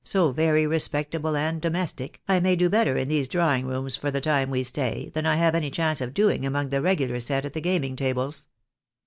[0.03, 4.19] SO very respectable and domestic, I may do better in these drawing rooms for the
[4.19, 7.53] time we stay, than I have any chance of doing among the regular set at
[7.53, 8.47] the gaming tables.